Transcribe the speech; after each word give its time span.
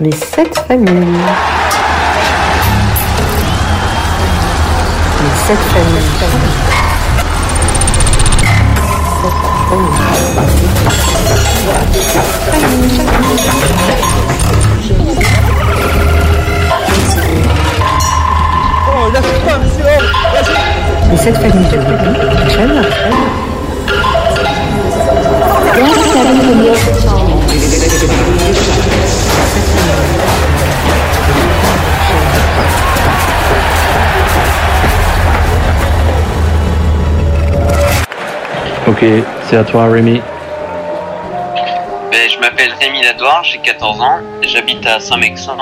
Les 0.00 0.10
sept 0.10 0.58
familles. 0.66 0.96
Les 5.20 5.30
sept 5.46 5.58
familles. 5.72 6.02
Les 21.10 21.16
sept 21.18 21.36
familles. 21.36 21.70
Bien, 25.76 25.92
très 25.94 26.24
bien. 26.24 27.23
Ok, 39.04 39.10
c'est 39.42 39.56
à 39.56 39.64
toi 39.64 39.90
Rémi. 39.90 40.22
Ben, 42.10 42.30
je 42.30 42.38
m'appelle 42.40 42.72
Rémi 42.80 43.02
Ladoire, 43.02 43.44
j'ai 43.44 43.58
14 43.58 44.00
ans, 44.00 44.20
j'habite 44.40 44.86
à 44.86 44.98
Saint-Mexan. 44.98 45.58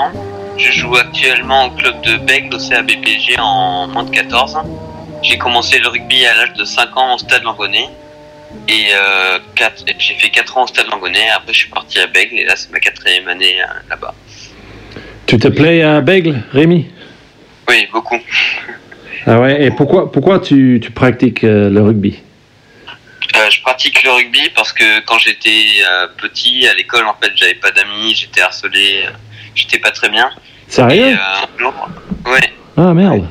Je 0.57 0.71
joue 0.71 0.95
actuellement 0.95 1.65
au 1.65 1.71
club 1.71 1.99
de 2.03 2.17
Bègle 2.17 2.55
au 2.55 2.57
CABPG 2.57 3.37
en 3.39 3.87
moins 3.87 4.03
de 4.03 4.11
14. 4.11 4.59
J'ai 5.23 5.37
commencé 5.37 5.79
le 5.79 5.89
rugby 5.89 6.25
à 6.25 6.35
l'âge 6.35 6.53
de 6.53 6.63
5 6.63 6.95
ans 6.95 7.15
au 7.15 7.17
stade 7.17 7.43
Langonnet. 7.43 7.89
Et 8.69 8.87
euh, 8.93 9.39
j'ai 9.97 10.13
fait 10.13 10.29
4 10.29 10.57
ans 10.57 10.63
au 10.63 10.67
stade 10.67 10.85
Langonnet, 10.89 11.29
après 11.35 11.51
je 11.51 11.59
suis 11.59 11.69
parti 11.69 11.99
à 11.99 12.07
Bègle 12.07 12.35
et 12.35 12.45
là 12.45 12.53
c'est 12.55 12.71
ma 12.71 12.79
quatrième 12.79 13.27
année 13.27 13.61
euh, 13.61 13.89
là-bas. 13.89 14.13
Tu 15.25 15.37
te 15.37 15.49
plais 15.49 15.81
à 15.81 15.99
Bègle, 15.99 16.43
Rémi? 16.53 16.87
Oui, 17.67 17.89
beaucoup. 17.91 18.19
Ah 19.25 19.41
ouais, 19.41 19.65
et 19.65 19.71
pourquoi, 19.71 20.09
pourquoi 20.09 20.39
tu, 20.39 20.79
tu 20.81 20.91
pratiques 20.91 21.43
euh, 21.43 21.69
le 21.69 21.81
rugby? 21.81 22.21
Je 23.53 23.61
pratique 23.61 24.03
le 24.03 24.11
rugby 24.11 24.49
parce 24.55 24.73
que 24.73 24.99
quand 25.01 25.19
j'étais 25.19 25.83
euh, 25.87 26.07
petit 26.17 26.67
à 26.67 26.73
l'école 26.73 27.05
en 27.05 27.15
fait 27.21 27.31
j'avais 27.35 27.53
pas 27.55 27.71
d'amis, 27.71 28.15
j'étais 28.15 28.41
harcelé, 28.41 29.03
euh, 29.05 29.11
j'étais 29.55 29.79
pas 29.79 29.91
très 29.91 30.09
bien. 30.09 30.31
Sérieux 30.67 31.15
euh, 31.15 31.43
un 31.43 31.59
jour, 31.59 31.73
ouais. 32.25 32.53
Ah 32.77 32.93
merde. 32.93 33.27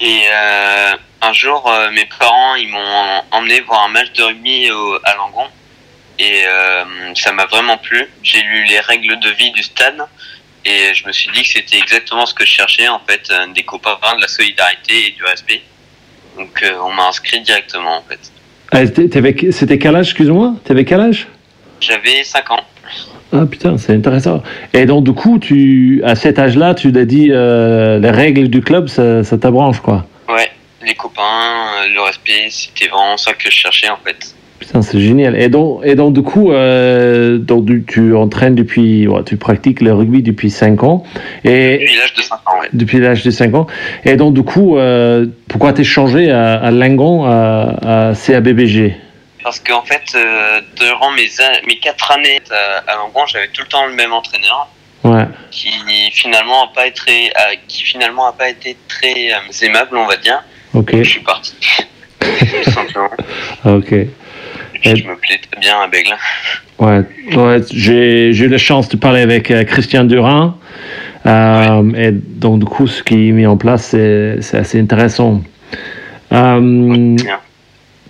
Et 0.00 0.24
euh, 0.30 0.92
un 1.22 1.32
jour, 1.32 1.70
euh, 1.70 1.90
mes 1.90 2.04
parents 2.18 2.54
ils 2.56 2.68
m'ont 2.68 3.22
emmené 3.30 3.60
voir 3.60 3.84
un 3.84 3.88
match 3.88 4.12
de 4.12 4.22
rugby 4.22 4.70
au, 4.70 4.98
à 5.04 5.14
Langon 5.16 5.48
et 6.18 6.44
ça 7.16 7.32
m'a 7.32 7.46
vraiment 7.46 7.78
plu. 7.78 8.08
J'ai 8.22 8.42
lu 8.42 8.64
les 8.64 8.78
règles 8.80 9.18
de 9.18 9.30
vie 9.30 9.50
du 9.52 9.62
stade 9.62 10.06
et 10.64 10.94
je 10.94 11.04
me 11.06 11.12
suis 11.12 11.30
dit 11.32 11.42
que 11.42 11.48
c'était 11.48 11.78
exactement 11.78 12.26
ce 12.26 12.34
que 12.34 12.44
je 12.44 12.52
cherchais 12.52 12.86
en 12.86 13.00
fait, 13.00 13.32
des 13.54 13.64
copains, 13.64 13.96
de 14.16 14.20
la 14.20 14.28
solidarité 14.28 15.06
et 15.06 15.10
du 15.12 15.24
respect. 15.24 15.62
Donc 16.36 16.64
on 16.80 16.92
m'a 16.92 17.08
inscrit 17.08 17.40
directement 17.40 17.96
en 17.96 18.02
fait. 18.02 18.31
Ah, 18.72 18.86
C'était 18.86 19.78
quel 19.78 19.94
âge, 19.96 20.06
excuse-moi? 20.08 20.54
T'avais 20.64 20.84
quel 20.84 21.00
âge? 21.00 21.28
J'avais 21.80 22.24
5 22.24 22.50
ans. 22.52 22.60
Ah 23.34 23.46
putain, 23.46 23.78
c'est 23.78 23.94
intéressant. 23.94 24.42
Et 24.74 24.84
donc 24.86 25.04
du 25.04 25.12
coup, 25.12 25.38
tu, 25.38 26.02
à 26.04 26.14
cet 26.14 26.38
âge-là, 26.38 26.74
tu 26.74 26.92
t'as 26.92 27.04
dit 27.04 27.28
euh, 27.30 27.98
les 27.98 28.10
règles 28.10 28.48
du 28.48 28.60
club, 28.60 28.88
ça, 28.88 29.24
ça 29.24 29.38
t'abranche 29.38 29.80
quoi 29.80 30.06
Ouais, 30.28 30.50
les 30.86 30.94
copains, 30.94 31.22
euh, 31.22 31.94
le 31.94 32.00
respect, 32.02 32.48
c'était 32.50 32.88
vraiment 32.88 33.16
ça 33.16 33.32
que 33.32 33.44
je 33.44 33.50
cherchais 33.50 33.88
en 33.88 33.96
fait. 34.04 34.34
Putain, 34.62 34.80
c'est 34.80 35.00
génial. 35.00 35.34
Et 35.40 35.48
donc, 35.48 35.80
et 35.84 35.96
donc 35.96 36.14
du 36.14 36.22
coup, 36.22 36.52
euh, 36.52 37.36
donc, 37.36 37.64
du- 37.64 37.82
tu 37.84 38.14
entraînes 38.14 38.54
depuis, 38.54 39.08
ouais, 39.08 39.24
tu 39.24 39.36
pratiques 39.36 39.80
le 39.80 39.92
rugby 39.92 40.22
depuis 40.22 40.50
5 40.50 40.84
ans. 40.84 41.02
Et 41.42 41.78
Depuis 41.80 41.96
l'âge 41.98 42.14
de 42.14 42.22
5 42.22 42.34
ans, 42.48 42.60
ouais. 42.60 42.68
depuis 42.72 42.98
l'âge 43.00 43.24
de 43.24 43.30
5 43.32 43.54
ans. 43.56 43.66
Et 44.04 44.14
donc 44.14 44.34
du 44.34 44.44
coup, 44.44 44.78
euh, 44.78 45.26
pourquoi 45.48 45.72
t'es 45.72 45.82
changé 45.82 46.30
à, 46.30 46.54
à 46.62 46.70
Lingon, 46.70 47.24
à, 47.24 48.10
à 48.10 48.14
CABBG 48.14 48.94
Parce 49.42 49.58
qu'en 49.58 49.82
fait, 49.82 50.02
euh, 50.14 50.60
durant 50.76 51.10
mes, 51.10 51.26
mes 51.66 51.76
4 51.78 52.12
années 52.12 52.38
à, 52.86 52.94
Langon, 52.94 53.26
j'avais 53.26 53.48
tout 53.48 53.62
le 53.62 53.68
temps 53.68 53.86
le 53.86 53.94
même 53.94 54.12
entraîneur 54.12 54.68
Ouais. 55.02 55.24
qui 55.50 55.70
finalement 56.12 56.66
a 56.66 56.72
pas 56.72 56.86
été, 56.86 57.32
a- 57.34 57.56
qui 57.66 57.82
finalement 57.82 58.28
a 58.28 58.32
pas 58.32 58.48
été 58.48 58.76
très 58.86 59.32
euh, 59.32 59.66
aimable, 59.66 59.96
on 59.96 60.06
va 60.06 60.16
dire. 60.18 60.40
Ok. 60.72 60.94
Je 60.96 61.02
suis 61.02 61.20
parti. 61.20 61.56
tout 62.20 62.70
simplement. 62.70 63.10
Ok. 63.64 63.92
Et 64.84 64.96
je 64.96 65.06
me 65.06 65.16
plais 65.16 65.38
très 65.50 65.60
bien 65.60 65.80
à 65.80 65.86
Bègle. 65.88 66.14
Ouais, 66.78 67.02
ouais 67.36 67.60
j'ai 67.72 68.30
eu 68.30 68.48
la 68.48 68.58
chance 68.58 68.88
de 68.88 68.96
parler 68.96 69.20
avec 69.20 69.50
euh, 69.50 69.64
Christian 69.64 70.04
Durin. 70.04 70.56
Euh, 71.26 71.92
Et 71.94 72.10
donc, 72.12 72.58
du 72.58 72.64
coup, 72.64 72.86
ce 72.88 73.02
qui 73.02 73.28
est 73.28 73.32
mis 73.32 73.46
en 73.46 73.56
place, 73.56 73.88
c'est 73.90 74.54
assez 74.54 74.80
intéressant. 74.80 75.42
Euh, 76.32 77.16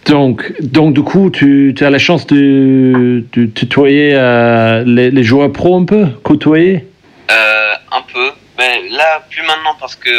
donc, 0.07 0.53
donc, 0.63 0.95
du 0.95 1.03
coup, 1.03 1.31
tu, 1.31 1.75
tu 1.77 1.85
as 1.85 1.91
la 1.91 1.99
chance 1.99 2.27
de, 2.27 3.25
de 3.33 3.45
tutoyer 3.47 4.13
euh, 4.15 4.83
les, 4.87 5.11
les 5.11 5.23
joueurs 5.23 5.53
pro 5.53 5.77
un 5.77 5.85
peu, 5.85 6.07
côtoyer? 6.23 6.87
Un 7.29 8.03
peu. 8.13 8.31
Mais 8.59 8.89
là, 8.91 9.23
plus 9.29 9.43
maintenant, 9.43 9.77
parce 9.79 9.97
que 9.97 10.11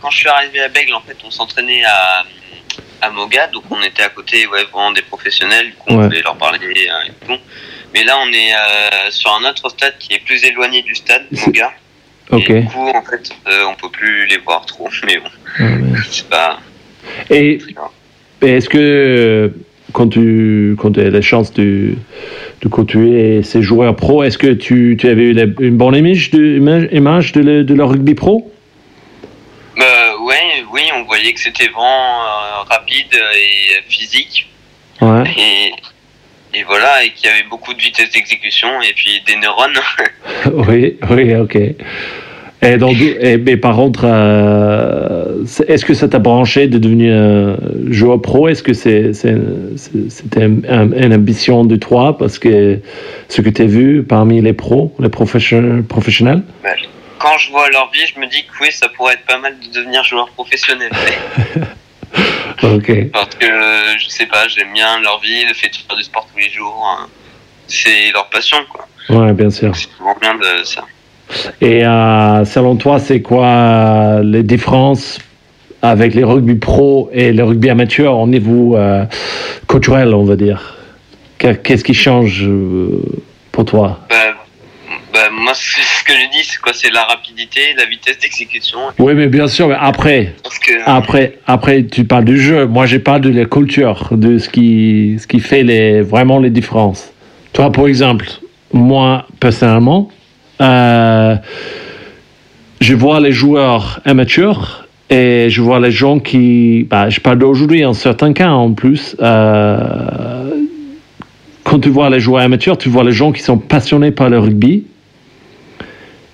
quand 0.00 0.10
je 0.10 0.18
suis 0.18 0.28
arrivé 0.28 0.60
à 0.62 0.68
Bègle, 0.68 0.94
en 0.94 1.00
fait, 1.00 1.16
on 1.26 1.30
s'entraînait 1.30 1.84
à, 1.84 2.24
à 3.02 3.10
Moga, 3.10 3.46
donc 3.48 3.64
on 3.70 3.82
était 3.82 4.02
à 4.02 4.08
côté, 4.08 4.46
ouais, 4.46 4.64
vraiment 4.72 4.92
des 4.92 5.02
professionnels, 5.02 5.66
du 5.66 5.72
coup, 5.72 5.86
on 5.88 5.98
Ouais. 5.98 6.04
pouvait 6.08 6.22
leur 6.22 6.36
parler 6.36 6.58
euh, 6.66 7.08
et 7.08 7.26
tout. 7.26 7.40
Mais 7.94 8.04
là, 8.04 8.16
on 8.24 8.28
est 8.32 8.52
euh, 8.54 9.10
sur 9.10 9.30
un 9.32 9.48
autre 9.50 9.68
stade 9.70 9.94
qui 9.98 10.14
est 10.14 10.24
plus 10.24 10.44
éloigné 10.44 10.82
du 10.82 10.94
stade, 10.94 11.22
Moga. 11.46 11.72
Ok. 12.30 12.48
Et 12.50 12.60
du 12.60 12.66
coup, 12.66 12.88
en 12.88 13.02
fait, 13.02 13.30
euh, 13.48 13.64
on 13.70 13.74
peut 13.74 13.90
plus 13.90 14.26
les 14.26 14.38
voir 14.38 14.64
trop, 14.66 14.88
mais 15.06 15.16
bon, 15.18 15.30
Ah, 15.58 15.62
mais- 15.80 15.98
c'est 16.10 16.28
pas 16.28 16.60
Et 17.30 17.58
Est-ce 18.42 18.68
que 18.68 19.52
quand 19.92 20.08
tu 20.08 20.76
quand 20.78 20.96
as 20.98 21.10
la 21.10 21.20
chance 21.20 21.52
de, 21.52 21.94
de 22.62 22.68
côtoyer 22.68 23.42
ces 23.42 23.60
joueurs 23.62 23.96
pro, 23.96 24.22
est-ce 24.22 24.38
que 24.38 24.52
tu, 24.52 24.96
tu 24.98 25.08
avais 25.08 25.24
eu 25.24 25.32
la- 25.32 25.46
une 25.58 25.76
bonne 25.76 25.96
image 25.96 26.30
de, 26.30 26.56
image, 26.58 26.88
image 26.92 27.32
de, 27.32 27.40
le, 27.40 27.64
de 27.64 27.74
leur 27.74 27.90
rugby 27.90 28.14
pro? 28.14 28.50
Que 31.34 31.40
c'était 31.40 31.68
vraiment 31.68 32.20
euh, 32.22 32.62
rapide 32.68 33.14
et 33.14 33.82
physique. 33.88 34.48
Ouais. 35.00 35.24
Et, 35.36 36.58
et 36.58 36.62
voilà, 36.64 37.04
et 37.04 37.10
qu'il 37.10 37.28
y 37.30 37.32
avait 37.32 37.48
beaucoup 37.48 37.72
de 37.74 37.80
vitesse 37.80 38.10
d'exécution 38.10 38.68
et 38.82 38.92
puis 38.94 39.22
des 39.26 39.36
neurones. 39.36 39.78
oui, 40.68 40.96
oui, 41.10 41.34
ok. 41.36 41.58
Et, 42.62 42.76
donc, 42.76 42.96
et, 43.00 43.38
mais 43.38 43.56
par 43.56 43.74
contre, 43.76 44.02
euh, 44.04 45.44
est-ce 45.66 45.84
que 45.86 45.94
ça 45.94 46.08
t'a 46.08 46.18
branché 46.18 46.66
de 46.68 46.76
devenir 46.76 47.14
un 47.14 47.56
joueur 47.90 48.20
pro? 48.20 48.48
Est-ce 48.48 48.62
que 48.62 48.74
c'est, 48.74 49.14
c'était 49.14 50.42
un- 50.42 50.60
un- 50.68 50.92
une 50.92 51.14
ambition 51.14 51.64
de 51.64 51.76
toi? 51.76 52.18
Parce 52.18 52.38
que 52.38 52.78
ce 53.28 53.40
que 53.40 53.48
tu 53.48 53.62
as 53.62 53.66
vu 53.66 54.02
parmi 54.02 54.42
les 54.42 54.52
pros, 54.52 54.94
les 55.00 55.08
professionnels, 55.08 55.84
professionnels 55.84 56.42
Quand 57.20 57.36
je 57.38 57.50
vois 57.50 57.68
leur 57.70 57.90
vie, 57.90 58.00
je 58.12 58.18
me 58.18 58.26
dis 58.26 58.42
que 58.44 58.50
oui, 58.62 58.72
ça 58.72 58.88
pourrait 58.88 59.14
être 59.14 59.26
pas 59.26 59.38
mal 59.38 59.54
de 59.60 59.72
devenir 59.78 60.02
joueur 60.04 60.28
professionnel. 60.30 60.90
Ok. 62.62 63.10
Parce 63.12 63.34
que, 63.36 63.46
je 63.98 64.08
sais 64.08 64.26
pas, 64.26 64.46
j'aime 64.48 64.72
bien 64.74 65.00
leur 65.00 65.18
vie, 65.20 65.44
le 65.46 65.54
fait 65.54 65.68
de 65.68 65.76
faire 65.76 65.96
du 65.96 66.02
sport 66.02 66.26
tous 66.32 66.38
les 66.38 66.50
jours. 66.50 66.84
hein. 66.86 67.06
C'est 67.68 68.10
leur 68.12 68.28
passion, 68.28 68.58
quoi. 68.68 68.86
Ouais, 69.08 69.32
bien 69.32 69.48
sûr. 69.48 69.74
C'est 69.74 69.88
vraiment 69.98 70.16
bien 70.20 70.34
de 70.34 70.64
ça. 70.64 70.82
Et 71.62 71.86
euh, 71.86 72.44
selon 72.44 72.76
toi, 72.76 72.98
c'est 72.98 73.22
quoi 73.22 73.46
euh, 73.46 74.22
les 74.22 74.42
différences 74.42 75.18
avec 75.80 76.12
les 76.14 76.24
rugby 76.24 76.56
pro 76.56 77.08
et 77.14 77.32
le 77.32 77.44
rugby 77.44 77.70
amateur? 77.70 78.18
Au 78.18 78.26
niveau 78.26 78.76
euh, 78.76 79.04
culturel, 79.68 80.12
on 80.14 80.24
va 80.24 80.36
dire? 80.36 80.76
Que- 81.38 81.54
Qu'est-ce 81.54 81.84
qui 81.84 81.94
change 81.94 82.42
euh, 82.42 83.00
pour 83.52 83.64
toi? 83.64 84.00
Bah, 84.10 84.16
bah, 85.14 85.30
moi, 85.32 85.52
c'est 85.54 85.80
ce 85.80 85.89
que 86.10 86.18
j'ai 86.18 86.28
dit, 86.28 86.44
c'est 86.44 86.60
quoi 86.60 86.72
C'est 86.74 86.90
la 86.90 87.04
rapidité, 87.04 87.60
la 87.76 87.84
vitesse 87.84 88.18
d'exécution. 88.18 88.78
Oui, 88.98 89.14
mais 89.14 89.28
bien 89.28 89.46
sûr, 89.46 89.68
mais 89.68 89.76
après, 89.78 90.34
que, 90.66 90.72
après, 90.86 91.38
après, 91.46 91.84
tu 91.84 92.04
parles 92.04 92.24
du 92.24 92.40
jeu. 92.40 92.66
Moi, 92.66 92.86
j'ai 92.86 92.98
parlé 92.98 93.30
de 93.30 93.38
la 93.38 93.46
culture, 93.46 94.08
de 94.12 94.38
ce 94.38 94.48
qui, 94.48 95.16
ce 95.20 95.26
qui 95.26 95.40
fait 95.40 95.62
les, 95.62 96.02
vraiment 96.02 96.38
les 96.38 96.50
différences. 96.50 97.12
Toi, 97.52 97.70
par 97.70 97.86
exemple, 97.86 98.26
moi, 98.72 99.26
personnellement, 99.38 100.10
euh, 100.60 101.36
je 102.80 102.94
vois 102.94 103.20
les 103.20 103.32
joueurs 103.32 104.00
amateurs 104.04 104.88
et 105.10 105.48
je 105.48 105.60
vois 105.62 105.80
les 105.80 105.90
gens 105.90 106.18
qui. 106.18 106.86
Bah, 106.88 107.08
je 107.08 107.20
parle 107.20 107.38
d'aujourd'hui 107.38 107.84
en 107.84 107.94
certains 107.94 108.32
cas 108.32 108.50
en 108.50 108.72
plus. 108.72 109.16
euh, 109.20 110.50
quand 111.64 111.78
tu 111.78 111.88
vois 111.88 112.10
les 112.10 112.20
joueurs 112.20 112.42
amateurs, 112.42 112.78
tu 112.78 112.88
vois 112.88 113.04
les 113.04 113.12
gens 113.12 113.30
qui 113.30 113.42
sont 113.42 113.58
passionnés 113.58 114.10
par 114.10 114.28
le 114.28 114.38
rugby 114.40 114.84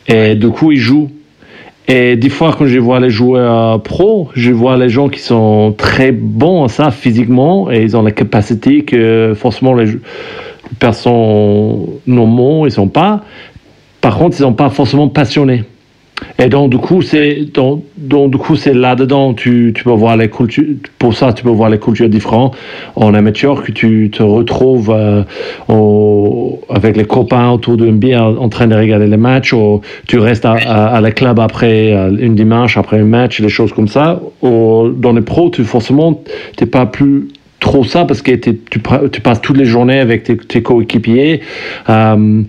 et 0.09 0.35
du 0.35 0.49
coup 0.49 0.73
ils 0.73 0.79
jouent. 0.79 1.11
Et 1.89 2.17
des 2.17 2.31
fois, 2.31 2.53
quand 2.59 2.67
je 2.67 2.81
vois 2.81 2.99
les 2.99 3.11
joueurs 3.11 3.81
pro, 3.81 4.29
je 4.35 4.51
vois 4.51 4.77
les 4.77 4.89
gens 4.89 5.09
qui 5.09 5.21
sont 5.21 5.73
très 5.79 6.11
bons 6.11 6.65
en 6.65 6.69
ça 6.69 6.91
physiquement 6.91 7.71
et 7.71 7.81
ils 7.83 7.97
ont 7.97 8.03
la 8.03 8.11
capacité 8.11 8.83
que 8.83 9.35
forcément 9.37 9.73
les 9.73 9.93
personnes 10.81 11.87
normaux 12.07 12.67
ils 12.67 12.73
sont 12.73 12.89
pas. 12.89 13.23
par 14.01 14.19
contre, 14.19 14.37
ils 14.37 14.43
sont 14.43 14.53
pas 14.53 14.71
forcément 14.71 15.09
passionnés. 15.09 15.63
Et 16.39 16.49
donc, 16.49 16.71
du 16.71 16.79
coup, 16.79 17.03
c'est 17.03 17.53
donc, 17.53 17.85
donc, 17.97 18.31
du 18.31 18.39
coup, 18.39 18.57
c'est 18.57 18.75
là-dedans 18.75 19.35
tu, 19.35 19.73
tu 19.75 19.85
peux 19.85 19.91
voir 19.91 20.17
les 20.17 20.31
cultures. 20.31 20.65
Pour 20.99 21.15
ça, 21.15 21.33
tu 21.33 21.43
peux 21.43 21.51
voir 21.51 21.71
les 21.71 21.79
cultures 21.79 22.09
différentes 22.09 22.57
en 22.95 23.13
amateur 23.15 23.63
que 23.63 23.73
tu 23.73 24.11
te 24.11 24.23
retrouves 24.23 24.91
euh, 24.91 25.23
avec 26.71 26.97
les 26.97 27.05
copains 27.05 27.51
autour 27.51 27.77
d'une 27.77 27.99
bière 27.99 28.25
en 28.25 28.49
train 28.49 28.67
de 28.67 28.75
regarder 28.75 29.07
les 29.07 29.17
matchs, 29.17 29.53
ou 29.53 29.81
tu 30.07 30.19
restes 30.19 30.45
à, 30.45 30.55
à, 30.55 30.97
à 30.97 31.01
la 31.01 31.11
club 31.11 31.39
après 31.39 31.93
euh, 31.93 32.11
une 32.19 32.35
dimanche 32.35 32.77
après 32.77 32.99
un 33.01 33.05
match, 33.05 33.41
des 33.41 33.49
choses 33.49 33.73
comme 33.73 33.89
ça. 33.89 34.21
Ou 34.43 34.89
dans 34.97 35.13
les 35.13 35.23
pros, 35.23 35.51
tu 35.51 35.65
forcément, 35.65 36.23
t'es 36.57 36.67
pas 36.67 36.87
plus 36.87 37.29
trop 37.67 37.83
ça 37.85 38.05
parce 38.05 38.23
que 38.23 38.33
tu, 38.33 38.79
passes 38.79 39.41
toutes 39.41 39.57
les 39.57 39.65
journées 39.65 39.99
avec 39.99 40.23
tes, 40.23 40.37
tes 40.37 40.63
coéquipiers 40.63 41.41
euh, 41.91 42.43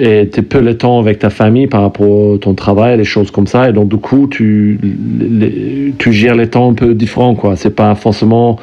et 0.00 0.28
tu 0.28 0.42
peu 0.42 0.60
le 0.60 0.76
temps 0.76 0.98
avec 0.98 1.20
ta 1.20 1.30
famille 1.30 1.68
par 1.68 1.82
rapport 1.82 2.34
à 2.34 2.38
ton 2.38 2.54
travail, 2.54 2.96
des 2.96 3.04
choses 3.04 3.30
comme 3.30 3.46
ça. 3.46 3.68
Et 3.68 3.72
donc, 3.72 3.88
du 3.88 3.98
coup, 3.98 4.26
tu, 4.28 4.78
les- 5.20 5.94
tu 5.98 6.12
gères 6.12 6.34
les 6.34 6.48
temps 6.48 6.70
un 6.70 6.74
peu 6.74 6.94
différents. 6.94 7.36
quoi. 7.36 7.54
C'est 7.54 7.76
pas 7.76 7.94
forcément 7.94 8.58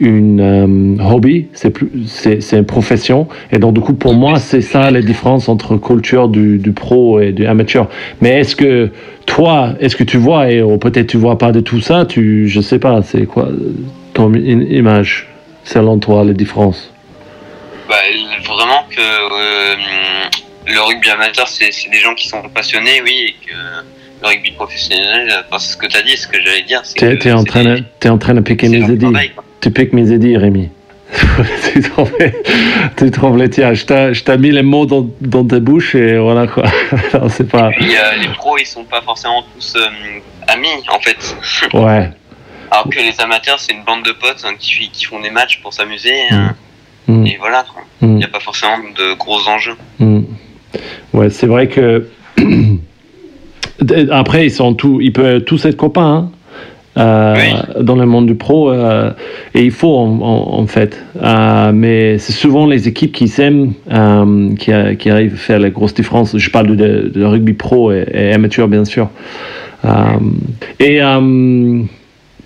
une 0.00 0.40
euh, 0.40 1.12
hobby, 1.12 1.46
c'est 1.52 1.70
plus 1.70 1.88
c'est 2.06 2.40
c'est 2.40 2.58
une 2.58 2.64
profession. 2.64 3.28
Et 3.52 3.58
donc, 3.58 3.74
du 3.74 3.80
coup, 3.80 3.94
pour 3.94 4.14
moi, 4.14 4.38
c'est 4.38 4.60
ça 4.60 4.90
les 4.90 5.02
différences 5.02 5.48
entre 5.48 5.76
culture 5.76 6.28
du, 6.28 6.58
du 6.58 6.72
pro 6.72 7.20
et 7.20 7.32
du 7.32 7.46
amateur. 7.46 7.88
Mais 8.20 8.40
est-ce 8.40 8.56
que 8.56 8.90
toi, 9.26 9.74
est-ce 9.80 9.94
que 9.96 10.04
tu 10.04 10.16
vois, 10.16 10.50
et 10.50 10.62
ou 10.62 10.78
peut-être 10.78 11.08
tu 11.08 11.16
vois 11.16 11.38
pas 11.38 11.52
de 11.52 11.60
tout 11.60 11.80
ça, 11.80 12.06
tu, 12.06 12.48
je 12.48 12.60
sais 12.60 12.78
pas, 12.78 13.02
c'est 13.02 13.26
quoi 13.26 13.48
ton 14.18 14.34
image 14.34 15.28
selon 15.62 15.98
toi, 16.00 16.24
les 16.24 16.34
différences? 16.34 16.92
Bah, 17.88 17.94
vraiment 18.48 18.84
que 18.90 19.00
euh, 19.00 19.76
le 20.66 20.80
rugby 20.80 21.08
amateur, 21.10 21.46
c'est 21.46 21.70
des 21.90 22.00
gens 22.00 22.14
qui 22.14 22.26
sont 22.28 22.42
passionnés, 22.52 23.00
oui, 23.04 23.16
et 23.28 23.46
que 23.46 23.54
le 24.20 24.26
rugby 24.26 24.50
professionnel, 24.50 25.32
enfin, 25.46 25.58
c'est 25.60 25.72
ce 25.72 25.76
que 25.76 25.86
tu 25.86 25.96
as 25.96 26.02
dit, 26.02 26.16
ce 26.16 26.26
que 26.26 26.40
j'allais 26.42 26.62
dire, 26.62 26.80
c'est 26.82 26.96
T'es 26.96 27.28
es 27.28 27.32
en, 27.32 27.44
train 27.44 27.62
de- 27.62 27.84
t'es 28.00 28.08
en 28.08 28.18
train 28.18 28.34
de 28.34 28.40
piquer 28.40 28.68
mes 28.68 28.80
quoi. 28.80 29.44
Tu 29.60 29.70
piques 29.70 29.92
mes 29.92 30.10
idées, 30.10 30.36
Rémi. 30.36 30.68
tu 31.72 31.80
trouves, 31.80 32.12
tu 32.96 33.10
trouves 33.10 33.38
les 33.38 33.48
tiens. 33.48 33.72
Je 33.72 34.22
t'ai 34.22 34.36
mis 34.36 34.50
les 34.50 34.62
mots 34.62 34.84
dans, 34.84 35.08
dans 35.20 35.44
ta 35.44 35.58
bouche 35.58 35.94
et 35.94 36.18
voilà 36.18 36.46
quoi. 36.46 36.64
C'est 37.30 37.48
pas. 37.48 37.70
Puis 37.70 37.96
euh, 37.96 38.16
les 38.20 38.28
pros, 38.34 38.58
ils 38.58 38.66
sont 38.66 38.84
pas 38.84 39.00
forcément 39.00 39.42
tous 39.54 39.76
euh, 39.76 39.88
amis, 40.48 40.68
en 40.92 40.98
fait. 41.00 41.36
Ouais. 41.72 42.10
Alors 42.70 42.88
que 42.90 42.98
les 42.98 43.20
amateurs, 43.20 43.58
c'est 43.58 43.72
une 43.72 43.84
bande 43.84 44.04
de 44.04 44.12
potes 44.12 44.44
hein, 44.46 44.54
qui, 44.58 44.90
qui 44.90 45.04
font 45.04 45.20
des 45.20 45.30
matchs 45.30 45.60
pour 45.62 45.72
s'amuser, 45.72 46.14
hein, 46.30 46.54
Mm, 47.08 47.26
et 47.26 47.36
voilà, 47.40 47.64
quoi. 47.72 47.82
Il 48.02 48.08
mm, 48.08 48.16
n'y 48.18 48.24
a 48.24 48.28
pas 48.28 48.38
forcément 48.40 48.76
de 48.78 49.14
gros 49.16 49.48
enjeux. 49.48 49.76
mm. 49.98 50.20
Ouais, 51.14 51.30
c'est 51.30 51.46
vrai 51.46 51.66
que. 51.68 52.06
Après, 54.10 54.44
ils 54.46 54.50
sont 54.50 54.74
tous, 54.74 55.00
ils 55.00 55.12
peuvent 55.12 55.40
tous 55.42 55.64
être 55.64 55.76
copains. 55.76 56.28
hein, 56.28 56.30
euh, 56.98 57.82
dans 57.82 57.94
le 57.94 58.06
monde 58.06 58.26
du 58.26 58.34
pro 58.34 58.70
euh, 58.72 59.12
et 59.54 59.62
il 59.62 59.70
faut 59.70 59.96
en, 59.96 60.20
en- 60.20 60.58
en 60.58 60.66
fait 60.66 61.00
Euh, 61.22 61.70
mais 61.72 62.18
c'est 62.18 62.32
souvent 62.32 62.66
les 62.66 62.88
équipes 62.88 63.12
qui 63.12 63.28
s'aiment 63.28 63.72
qui, 64.58 64.72
arrivent 64.72 65.34
à 65.34 65.36
faire 65.36 65.60
la 65.60 65.70
grosse 65.70 65.94
différence 65.94 66.36
je 66.36 66.50
parle 66.50 66.74
de, 66.76 67.10
de 67.14 67.24
rugby 67.24 67.52
pro 67.52 67.92
et, 67.92 68.04
et 68.12 68.32
amateur 68.32 68.66
bien 68.66 68.84
sûr 68.84 69.10
et 70.80 71.00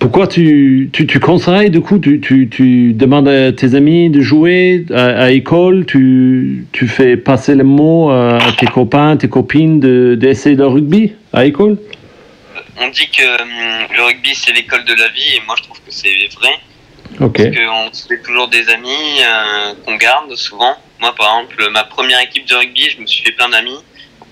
pourquoi 0.03 0.27
tu, 0.27 0.91
tu, 0.93 1.07
tu 1.07 1.21
conseilles 1.21 1.71
du 1.71 1.81
coup 1.81 2.01
tu, 2.01 2.21
tu, 2.21 2.49
tu 2.49 2.93
demandes 2.93 3.29
à 3.29 3.53
tes 3.53 3.77
amis 3.77 4.11
de 4.11 4.21
jouer 4.21 4.85
à, 4.93 5.05
à 5.27 5.31
école 5.31 5.87
tu, 5.87 6.67
tu 6.73 6.89
fais 6.89 7.17
passer 7.17 7.55
les 7.55 7.63
mots 7.63 8.11
euh, 8.11 8.37
à 8.37 8.51
tes 8.53 8.67
copains 8.67 9.17
tes 9.17 9.29
copines 9.29 9.79
de- 9.79 10.17
d'essayer 10.19 10.57
le 10.57 10.67
rugby 10.67 11.13
à 11.33 11.45
école? 11.45 11.77
On 12.81 12.89
dit 12.89 13.09
que 13.17 13.43
hum, 13.43 13.87
le 13.97 14.03
rugby, 14.03 14.35
c'est 14.35 14.53
l'école 14.53 14.85
de 14.85 14.95
la 14.95 15.09
vie, 15.09 15.37
et 15.37 15.43
moi, 15.47 15.55
je 15.59 15.63
trouve 15.65 15.79
que 15.87 15.93
c'est 15.93 16.09
vrai. 16.41 16.55
ok 17.21 17.37
Parce 17.37 17.57
qu'on 17.57 17.93
se 17.93 18.07
fait 18.09 18.23
toujours 18.23 18.49
des 18.49 18.69
amis 18.71 18.89
euh, 19.21 19.75
qu'on 19.85 19.97
garde 19.97 20.35
souvent. 20.35 20.75
Moi, 21.01 21.15
par 21.17 21.27
exemple, 21.39 21.71
ma 21.71 21.85
première 21.85 22.21
équipe 22.21 22.47
de 22.49 22.55
rugby, 22.57 22.89
je 22.91 23.01
me 23.01 23.07
suis 23.07 23.23
fait 23.25 23.33
plein 23.33 23.51
d'amis 23.51 23.79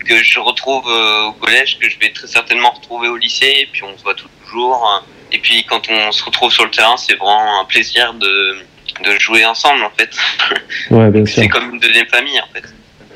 que 0.05 0.17
je 0.23 0.41
retrouve 0.41 0.85
euh, 0.89 1.29
au 1.29 1.33
collège, 1.33 1.79
que 1.79 1.89
je 1.89 1.99
vais 2.01 2.11
très 2.11 2.27
certainement 2.27 2.71
retrouver 2.71 3.09
au 3.09 3.17
lycée, 3.17 3.53
et 3.61 3.69
puis 3.71 3.83
on 3.85 3.97
se 3.97 4.03
voit 4.03 4.15
toujours. 4.15 5.05
Et 5.33 5.39
puis 5.39 5.65
quand 5.65 5.83
on 5.91 6.13
se 6.13 6.25
retrouve 6.25 6.51
sur 6.53 6.65
le 6.65 6.71
terrain, 6.71 6.97
c'est 6.97 7.15
vraiment 7.15 7.61
un 7.61 7.65
plaisir 7.65 8.15
de, 8.15 8.57
de 9.05 9.19
jouer 9.19 9.45
ensemble, 9.45 9.85
en 9.85 9.91
fait. 9.97 10.11
ouais 10.91 11.11
bien 11.11 11.25
sûr 11.27 11.43
C'est 11.43 11.49
comme 11.49 11.71
une 11.75 11.81
deuxième 11.81 12.07
famille, 12.09 12.41
en 12.41 12.53
fait. 12.55 12.65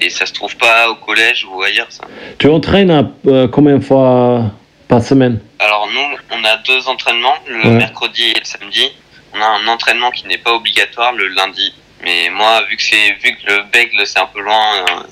Et 0.01 0.11
ça 0.11 0.27
se 0.27 0.33
trouve 0.33 0.57
pas 0.57 0.89
au 0.91 0.97
collège 0.97 1.47
ou 1.51 1.63
ailleurs, 1.63 1.87
ça. 1.91 2.05
Tu 2.39 2.49
entraînes 2.49 2.91
à, 2.91 3.09
euh, 3.27 3.49
combien 3.49 3.79
de 3.79 3.85
fois 3.85 4.51
par 4.89 5.03
semaine? 5.03 5.39
Alors 5.61 5.89
nous, 5.93 6.17
on 6.37 6.45
a 6.45 6.57
deux 6.67 6.89
entraînements, 6.89 7.35
le 7.49 7.69
Ouais. 7.69 7.77
mercredi 7.77 8.25
et 8.35 8.39
le 8.39 8.45
samedi. 8.45 8.91
On 9.33 9.41
a 9.41 9.47
un 9.47 9.67
entraînement 9.69 10.11
qui 10.11 10.27
n'est 10.27 10.39
pas 10.39 10.53
obligatoire 10.53 11.13
le 11.13 11.29
lundi. 11.29 11.75
Mais 12.05 12.29
moi, 12.31 12.63
vu 12.69 12.77
que 12.77 12.83
c'est 12.83 13.13
vu 13.23 13.37
que 13.37 13.51
le 13.53 13.63
Bègle 13.73 14.05
c'est 14.05 14.19
un 14.19 14.27
peu 14.27 14.41
loin, 14.41 14.77
euh, 14.79 15.03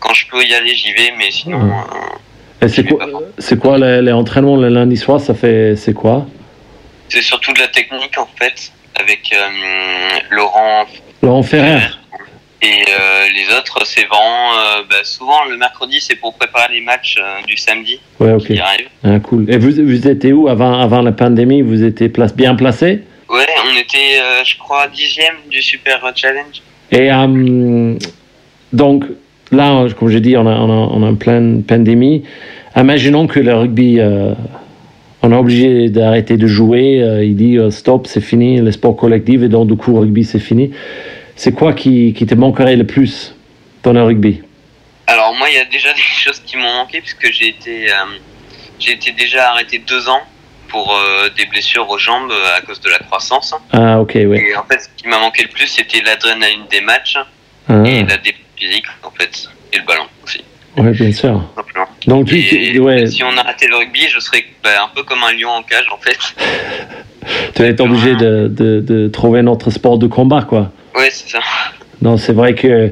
quand 0.00 0.12
je 0.14 0.26
peux 0.28 0.42
y 0.44 0.52
aller, 0.54 0.74
j'y 0.74 0.92
vais. 0.92 1.12
Mais 1.16 1.30
sinon, 1.30 1.60
Ouais. 1.62 1.72
euh, 2.62 2.66
Et 2.66 2.68
c'est 2.68 2.84
quoi, 2.84 3.06
c'est 3.38 3.58
quoi 3.58 3.78
les, 3.78 4.02
les 4.02 4.12
entraînements 4.12 4.56
le 4.56 4.68
lundi 4.68 4.96
soir? 4.96 5.20
Ça 5.20 5.34
fait 5.34 5.74
c'est 5.76 5.94
quoi? 5.94 6.26
C'est 7.08 7.22
surtout 7.22 7.52
de 7.52 7.60
la 7.60 7.68
technique 7.68 8.16
en 8.18 8.28
fait, 8.38 8.72
avec 9.00 9.30
euh, 9.32 10.18
Laurent 10.30 10.84
Laurent 11.22 11.42
Ferrer. 11.42 11.78
et 12.62 12.66
euh, 12.66 13.28
les 13.34 13.54
autres, 13.56 13.78
c'est 13.84 14.04
vraiment 14.06 14.52
euh, 14.58 14.82
bah, 14.88 14.96
souvent 15.04 15.44
le 15.48 15.56
mercredi, 15.56 16.00
c'est 16.00 16.16
pour 16.16 16.34
préparer 16.34 16.74
les 16.74 16.80
matchs 16.80 17.16
du 17.46 17.56
samedi 17.56 17.98
Ouais, 18.20 18.32
ok. 18.32 18.46
qui 18.46 18.58
arrivent. 18.58 18.88
Ah, 19.04 19.18
cool. 19.20 19.50
Et 19.50 19.58
vous, 19.58 19.70
vous 19.72 20.08
étiez 20.08 20.32
où 20.32 20.48
avant, 20.48 20.80
avant 20.80 21.02
la 21.02 21.12
pandémie? 21.12 21.62
Vous 21.62 21.82
étiez 21.84 22.08
place, 22.08 22.34
bien 22.34 22.54
placé? 22.54 23.02
Ouais, 23.28 23.46
on 23.66 23.76
était, 23.76 24.20
je 24.44 24.56
crois, 24.58 24.86
dixième 24.88 25.34
du 25.50 25.60
Super 25.62 26.00
Challenge. 26.14 26.62
Et 26.92 27.10
donc, 28.72 29.04
là, 29.50 29.86
comme 29.98 30.08
j'ai 30.08 30.20
dit, 30.20 30.36
on 30.36 30.46
a, 30.46 30.50
on, 30.54 30.70
a, 30.70 30.88
on 30.92 31.12
a 31.12 31.16
pleine 31.16 31.64
pandémie. 31.64 32.24
Imaginons 32.76 33.26
que 33.26 33.40
le 33.40 33.54
rugby, 33.54 33.98
on 35.24 35.32
est 35.32 35.36
obligé 35.36 35.88
d'arrêter 35.88 36.36
de 36.36 36.46
jouer. 36.46 37.02
euh, 37.02 37.24
il 37.24 37.34
dit 37.34 37.56
euh, 37.56 37.70
stop, 37.70 38.06
c'est 38.06 38.20
fini, 38.20 38.58
le 38.58 38.70
sport 38.72 38.94
collectif, 38.94 39.42
et 39.42 39.48
donc, 39.48 39.68
du 39.68 39.76
coup, 39.76 39.98
rugby, 39.98 40.22
c'est 40.22 40.38
fini. 40.38 40.70
C'est 41.34 41.52
quoi 41.52 41.72
qui, 41.72 42.12
qui 42.12 42.26
te 42.26 42.34
manquerait 42.34 42.76
le 42.76 42.86
plus 42.86 43.34
dans 43.82 43.92
le 43.94 44.02
rugby? 44.02 44.42
Alors 45.06 45.34
moi, 45.34 45.48
il 45.50 45.56
y 45.56 45.58
a 45.58 45.64
déjà 45.64 45.92
des 45.92 45.98
choses 46.24 46.40
qui 46.40 46.56
m'ont 46.56 46.74
manqué 46.74 47.00
puisque 47.00 47.32
j'ai 47.32 47.48
été, 47.48 47.90
euh, 47.90 47.94
j'ai 48.78 48.92
été 48.92 49.12
déjà 49.12 49.50
arrêté 49.50 49.82
deux 49.86 50.08
ans 50.08 50.20
pour 50.68 50.94
euh, 50.94 51.28
des 51.36 51.46
blessures 51.46 51.88
aux 51.88 51.98
jambes 51.98 52.32
à 52.56 52.60
cause 52.60 52.80
de 52.80 52.90
la 52.90 52.98
croissance. 52.98 53.54
Ah, 53.72 54.00
ok, 54.00 54.12
oui. 54.26 54.38
Et 54.38 54.56
en 54.56 54.64
fait, 54.64 54.80
ce 54.80 54.88
qui 54.96 55.08
m'a 55.08 55.18
manqué 55.18 55.42
le 55.42 55.48
plus, 55.48 55.66
c'était 55.66 56.02
l'adrénaline 56.02 56.66
des 56.70 56.80
matchs 56.82 57.16
Ah, 57.68 57.82
et 57.84 58.02
la 58.04 58.16
déprise 58.18 58.44
physique 58.56 58.86
en 59.02 59.10
fait, 59.10 59.48
et 59.72 59.78
le 59.78 59.84
ballon 59.84 60.04
aussi, 60.22 60.42
ouais, 60.76 60.90
bien 60.92 61.12
sûr. 61.12 61.42
simplement. 61.56 61.86
Donc, 62.06 62.26
tu, 62.26 62.36
Et 62.38 62.72
tu- 62.72 62.78
ouais, 62.80 63.06
si 63.06 63.22
on 63.22 63.36
arrêtait 63.36 63.66
le 63.68 63.76
rugby, 63.76 64.00
je 64.08 64.18
serais 64.20 64.44
bah, 64.62 64.70
un 64.84 64.94
peu 64.94 65.02
comme 65.02 65.22
un 65.22 65.32
lion 65.32 65.50
en 65.50 65.62
cage 65.62 65.86
en 65.92 65.98
fait. 65.98 66.18
tu 67.54 67.62
vas 67.62 67.68
être 67.68 67.80
obligé 67.80 68.14
de, 68.14 68.48
de, 68.48 68.80
de 68.80 69.08
trouver 69.08 69.40
un 69.40 69.46
autre 69.46 69.70
sport 69.70 69.98
de 69.98 70.06
combat, 70.06 70.42
quoi. 70.42 70.70
Ouais, 70.96 71.08
c'est 71.10 71.28
ça. 71.30 71.40
Non, 72.02 72.16
c'est 72.16 72.32
vrai 72.32 72.54
que 72.54 72.90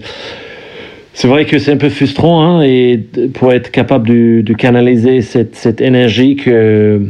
c'est 1.14 1.28
vrai 1.28 1.44
que 1.44 1.58
c'est 1.58 1.72
un 1.72 1.76
peu 1.76 1.90
frustrant, 1.90 2.42
hein, 2.42 2.62
et 2.62 2.98
pour 3.34 3.52
être 3.52 3.70
capable 3.70 4.08
de, 4.08 4.40
de 4.40 4.54
canaliser 4.54 5.20
cette, 5.20 5.54
cette 5.56 5.80
énergie 5.82 6.36
que 6.36 7.02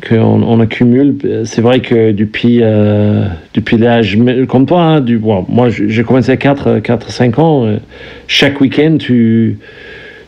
qu'on 0.00 0.42
on 0.42 0.60
accumule, 0.60 1.16
c'est 1.44 1.60
vrai 1.60 1.80
que 1.80 2.12
depuis 2.12 2.58
euh, 2.62 3.26
depuis 3.54 3.76
l'âge 3.76 4.18
comme 4.48 4.66
toi, 4.66 4.80
hein, 4.80 5.00
du 5.00 5.18
bon, 5.18 5.44
moi 5.48 5.68
j'ai 5.70 6.02
commencé 6.02 6.30
à 6.32 6.36
4 6.36 6.80
4 6.80 7.10
5 7.10 7.38
ans, 7.38 7.66
euh, 7.66 7.78
chaque 8.26 8.60
week-end 8.60 8.96
tu 8.98 9.58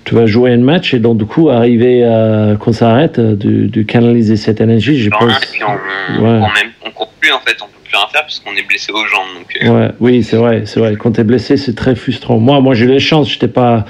tu 0.04 0.14
vas 0.14 0.26
jouer 0.26 0.52
un 0.52 0.58
match 0.58 0.92
et 0.94 0.98
donc 0.98 1.16
du 1.18 1.24
coup 1.24 1.48
arriver 1.48 2.04
à, 2.04 2.56
quand 2.60 2.72
ça 2.72 2.90
arrête 2.90 3.18
de, 3.18 3.66
de 3.66 3.82
canaliser 3.82 4.36
cette 4.36 4.60
énergie, 4.60 4.98
je 4.98 5.10
pense. 5.10 5.22
on, 5.22 6.22
ouais. 6.22 6.28
on, 6.28 6.40
même, 6.40 6.72
on 6.86 6.90
court 6.90 7.12
plus 7.20 7.32
en 7.32 7.40
fait, 7.40 7.56
on 7.62 7.66
peut 7.66 7.80
plus 7.84 7.96
rien 7.96 8.06
faire 8.12 8.26
puisqu'on 8.26 8.52
est 8.52 8.66
blessé 8.66 8.92
aux 8.92 9.06
jambes. 9.06 9.28
Donc, 9.38 9.62
euh, 9.62 9.70
Ouais, 9.70 9.90
oui, 10.00 10.22
c'est 10.22 10.36
vrai, 10.36 10.62
c'est 10.66 10.78
vrai. 10.78 10.96
Quand 10.96 11.12
tu 11.12 11.20
es 11.20 11.24
blessé, 11.24 11.56
c'est 11.56 11.74
très 11.74 11.94
frustrant. 11.94 12.38
Moi, 12.38 12.60
moi 12.60 12.74
j'ai 12.74 12.84
eu 12.84 12.88
les 12.88 13.00
chances, 13.00 13.28
je 13.30 13.36
n'étais 13.36 13.48
pas 13.48 13.86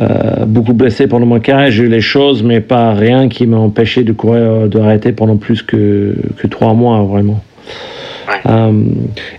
euh, 0.00 0.44
beaucoup 0.44 0.74
blessé 0.74 1.06
pendant 1.06 1.26
mon 1.26 1.40
carrière, 1.40 1.70
j'ai 1.70 1.84
eu 1.84 1.88
les 1.88 2.00
choses, 2.00 2.42
mais 2.42 2.60
pas 2.60 2.92
rien 2.94 3.28
qui 3.28 3.46
m'a 3.46 3.56
empêché 3.56 4.04
de 4.04 4.12
courir, 4.12 4.42
euh, 4.42 4.68
de 4.68 4.78
arrêter 4.78 5.12
pendant 5.12 5.36
plus 5.36 5.62
que, 5.62 6.14
que 6.36 6.46
trois 6.46 6.74
mois, 6.74 7.02
vraiment. 7.02 7.42
Euh, 8.46 8.84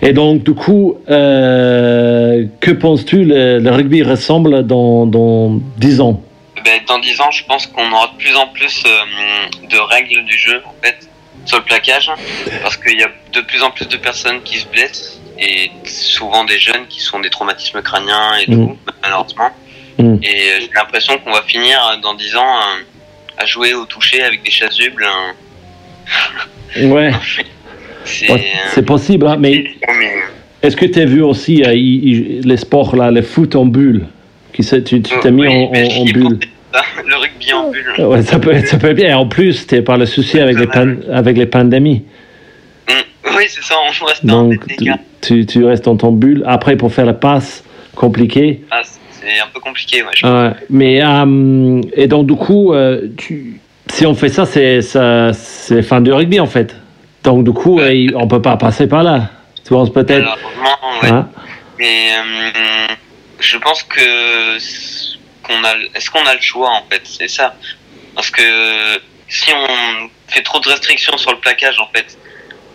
et 0.02 0.14
donc, 0.14 0.44
du 0.44 0.54
coup, 0.56 0.98
euh, 1.10 2.46
que 2.60 2.72
penses-tu, 2.72 3.24
le, 3.24 3.60
le 3.60 3.72
rugby 3.72 4.02
ressemble 4.02 4.66
dans, 4.66 5.06
dans 5.06 5.60
10 5.78 6.02
ans? 6.02 6.22
Ben, 6.66 6.80
dans 6.88 7.00
10 7.00 7.22
ans, 7.22 7.32
je 7.32 7.44
pense 7.46 7.68
qu'on 7.68 7.90
aura 7.92 8.08
de 8.08 8.18
plus 8.18 8.36
en 8.36 8.48
plus 8.48 8.84
de 9.72 9.78
règles 9.78 10.26
du 10.26 10.38
jeu, 10.38 10.62
en 10.66 10.74
fait, 10.84 11.08
sur 11.46 11.60
le 11.60 11.64
plaquage, 11.64 12.12
parce 12.64 12.78
qu'il 12.78 13.00
y 13.00 13.04
a 13.04 13.10
de 13.34 13.42
plus 13.42 13.62
en 13.64 13.70
plus 13.72 13.88
de 13.88 13.96
personnes 13.98 14.42
qui 14.44 14.58
se 14.58 14.68
blessent, 14.68 15.22
et 15.40 15.72
souvent 15.86 16.44
des 16.44 16.58
jeunes 16.58 16.86
qui 16.90 17.00
sont 17.00 17.20
des 17.20 17.30
traumatismes 17.30 17.82
crâniens 17.82 18.36
et 18.46 18.52
Mm. 18.52 18.56
tout, 18.56 18.78
malheureusement. 19.04 19.50
Mm. 20.00 20.18
Et 20.24 20.28
euh, 20.28 20.60
j'ai 20.62 20.70
l'impression 20.76 21.18
qu'on 21.20 21.32
va 21.32 21.42
finir 21.44 21.78
euh, 21.94 22.02
dans 22.02 22.14
10 22.14 22.36
ans 22.38 22.42
euh, 22.58 22.84
à 23.38 23.46
jouer 23.46 23.74
au 23.74 23.86
toucher 23.86 24.22
avec 24.24 24.44
des 24.44 24.52
chasubles. 24.52 25.06
hein. 25.06 25.34
Ouais, 26.82 27.12
C'est. 28.06 28.84
possible, 28.86 29.26
hein, 29.28 29.38
mais 29.40 29.64
est-ce 30.62 30.76
que 30.78 30.86
tu 30.86 31.00
as 31.00 31.06
vu 31.06 31.22
aussi 31.24 31.64
euh, 31.64 31.74
il- 31.74 32.08
il- 32.08 32.48
les 32.48 32.58
sports, 32.58 32.96
là, 32.96 33.10
les 33.12 33.24
foot 33.24 33.56
en 33.56 33.66
bulle? 33.66 34.06
Qui, 34.54 34.64
Tu 34.84 35.02
t'es 35.02 35.32
mis 35.32 35.48
Oui, 35.48 35.68
en, 35.98 36.06
bulle? 36.06 36.40
Le 37.08 37.16
rugby 37.16 37.54
en 37.54 37.72
bulle. 37.72 37.96
Ouais, 38.06 38.22
ça 38.22 38.38
peut, 38.40 38.56
ça 38.66 38.78
peut 38.78 38.90
être 38.92 38.96
bien. 38.98 39.18
En 39.18 39.26
plus, 39.28 39.66
tu 39.66 39.82
pas 39.82 39.98
le 39.98 40.06
souci 40.06 40.40
avec 40.40 40.60
les, 40.60 40.68
pan- 40.68 40.98
avec 41.12 41.38
les 41.38 41.46
pandémies. 41.48 42.04
Mm. 42.88 43.36
Oui, 43.38 43.44
c'est 43.48 43.64
ça, 43.64 43.76
on 44.02 44.06
reste 44.06 44.26
dans 44.26 44.44
Donc, 44.44 44.68
des 44.68 45.46
tu, 45.46 45.64
restes 45.66 45.86
dans 45.86 45.98
ton 45.98 46.12
bulle. 46.12 46.44
Après, 46.46 46.76
pour 46.76 46.94
faire 46.94 47.06
la 47.06 47.14
passe, 47.14 47.64
compliqué. 47.96 48.62
Ah, 48.70 48.82
c'est 49.30 49.40
un 49.40 49.48
peu 49.48 49.60
compliqué, 49.60 50.04
je 50.16 50.26
Ouais, 50.26 50.52
mais, 50.70 51.02
euh, 51.04 51.82
et 51.94 52.08
donc, 52.08 52.28
du 52.28 52.36
coup, 52.36 52.74
euh, 52.74 53.08
tu, 53.18 53.60
si 53.88 54.06
on 54.06 54.16
fait 54.16 54.30
ça, 54.30 54.46
c'est 54.46 55.82
fin 55.82 56.02
du 56.02 56.12
rugby, 56.12 56.40
en 56.40 56.48
fait. 56.48 56.76
Donc, 57.24 57.44
du 57.44 57.52
coup, 57.52 57.80
euh, 57.80 58.08
on 58.16 58.28
peut 58.28 58.42
pas 58.42 58.58
passer 58.58 58.88
par 58.88 59.04
là. 59.04 59.30
Tu 59.64 59.70
penses 59.70 59.92
peut-être? 59.92 60.38
Ouais. 61.04 61.10
Hein? 61.10 61.30
Mais 61.78 62.12
euh, 62.12 62.88
je 63.40 63.58
pense 63.58 63.84
que 63.84 64.58
qu'on 65.44 65.64
a, 65.64 65.76
est-ce 65.96 66.10
qu'on 66.10 66.26
a 66.26 66.34
le 66.34 66.42
choix 66.42 66.70
en 66.70 66.84
fait, 66.90 67.02
c'est 67.04 67.28
ça. 67.28 67.56
Parce 68.16 68.30
que 68.30 68.42
si 69.28 69.52
on 69.54 70.10
fait 70.28 70.42
trop 70.42 70.60
de 70.60 70.68
restrictions 70.68 71.18
sur 71.18 71.32
le 71.32 71.38
plaquage, 71.38 71.80
en 71.80 71.88
fait, 71.96 72.18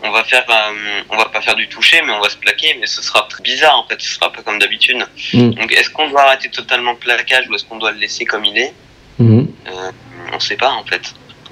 on 0.04 0.10
va 0.10 0.22
faire, 0.24 0.44
euh, 0.48 1.00
on 1.10 1.16
va 1.16 1.24
pas 1.26 1.40
faire 1.40 1.56
du 1.56 1.66
toucher, 1.68 1.96
mais 2.06 2.12
on 2.12 2.20
va 2.20 2.28
se 2.28 2.36
plaquer, 2.36 2.76
mais 2.80 2.86
ce 2.86 3.02
sera 3.02 3.26
très 3.28 3.42
bizarre 3.42 3.76
en 3.84 3.88
fait, 3.88 4.00
ce 4.00 4.14
sera 4.14 4.30
pas 4.32 4.42
comme 4.42 4.58
d'habitude. 4.58 4.98
Mm. 5.32 5.50
Donc, 5.50 5.72
est-ce 5.72 5.90
qu'on 5.90 6.08
doit 6.10 6.22
arrêter 6.22 6.48
totalement 6.50 6.92
le 6.92 6.98
plaquage 6.98 7.48
ou 7.50 7.54
est-ce 7.54 7.64
qu'on 7.64 7.78
doit 7.78 7.92
le 7.92 7.98
laisser 7.98 8.24
comme 8.24 8.44
il 8.44 8.56
est 8.58 8.72
Mhm. 9.18 9.46
On 10.34 10.40
sait 10.40 10.56
pas 10.56 10.70
en 10.72 10.84
fait. 10.84 11.02